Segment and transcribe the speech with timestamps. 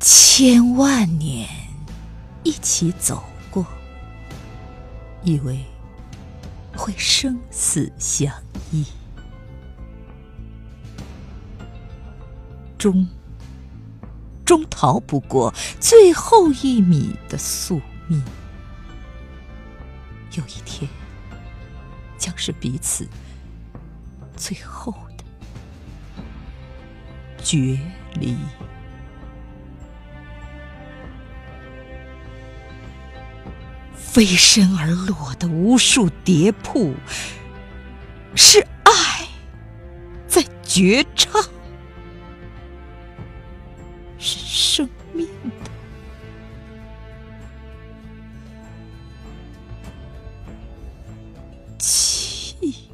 [0.00, 1.48] 千万年
[2.44, 3.66] 一起走过，
[5.22, 5.64] 以为
[6.76, 8.32] 会生死相
[8.70, 8.86] 依，
[12.78, 13.06] 终
[14.44, 18.22] 终逃不过最后一米的宿命。
[20.34, 20.88] 有一天，
[22.16, 23.08] 将是彼此
[24.36, 25.24] 最后的
[27.42, 27.80] 决
[28.14, 28.36] 离。
[34.18, 36.92] 飞身而落的无数蝶瀑，
[38.34, 39.28] 是爱
[40.26, 41.40] 在绝唱，
[44.18, 45.70] 是生命的
[51.78, 52.87] 气。